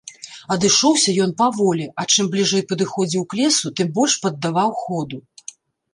[0.53, 5.17] Адышоўся ён паволі, а чым бліжэй падыходзіў к лесу, тым больш паддаваў ходу.